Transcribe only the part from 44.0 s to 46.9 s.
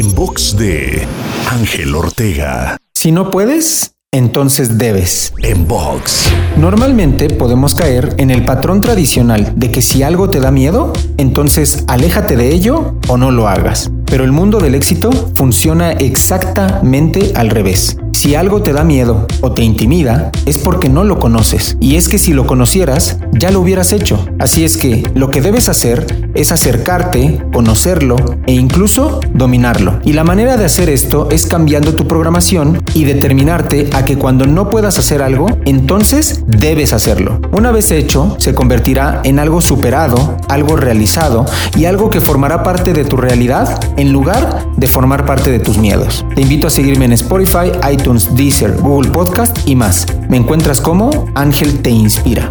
lugar de formar parte de tus miedos. Te invito a